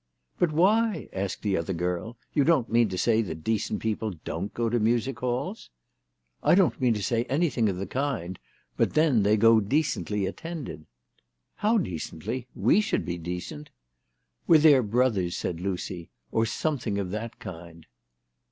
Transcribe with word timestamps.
"But 0.39 0.51
why?" 0.51 1.09
asked 1.13 1.43
the 1.43 1.55
other 1.55 1.73
girl. 1.73 2.17
"You 2.33 2.43
don't 2.43 2.71
mean 2.71 2.89
to 2.89 2.97
say 2.97 3.21
that 3.21 3.43
decent 3.43 3.81
people 3.81 4.13
don't 4.25 4.51
go 4.51 4.67
to 4.67 4.79
Music 4.79 5.19
Halls?"" 5.19 5.69
I 6.43 6.55
don't 6.55 6.81
mean 6.81 6.95
to 6.95 7.03
say 7.03 7.25
anything 7.25 7.69
of 7.69 7.75
the 7.77 7.85
kind, 7.85 8.39
but 8.77 8.95
then 8.95 9.21
they 9.21 9.37
go 9.37 9.59
decently 9.59 10.25
attended."" 10.25 10.87
How 11.67 11.77
decently? 11.77 12.47
We 12.55 12.81
should 12.81 13.05
be 13.05 13.19
decent."" 13.19 13.69
With 14.47 14.63
their 14.63 14.81
brothers," 14.81 15.37
said 15.37 15.59
Lucy;" 15.59 16.09
or 16.31 16.47
something 16.47 16.97
of 16.97 17.11
that 17.11 17.37
kind." 17.37 17.85